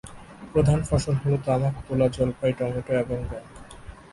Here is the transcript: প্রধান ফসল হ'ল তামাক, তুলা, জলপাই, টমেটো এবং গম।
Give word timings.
প্রধান 0.51 0.79
ফসল 0.81 1.15
হ'ল 1.15 1.33
তামাক, 1.45 1.75
তুলা, 1.87 2.07
জলপাই, 2.07 2.51
টমেটো 2.57 2.93
এবং 2.93 3.19
গম। 3.29 3.45